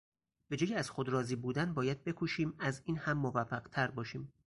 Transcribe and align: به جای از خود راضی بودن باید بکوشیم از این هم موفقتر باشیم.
به 0.49 0.57
جای 0.57 0.73
از 0.73 0.89
خود 0.89 1.09
راضی 1.09 1.35
بودن 1.35 1.73
باید 1.73 2.03
بکوشیم 2.03 2.53
از 2.59 2.81
این 2.85 2.97
هم 2.97 3.17
موفقتر 3.17 3.91
باشیم. 3.91 4.33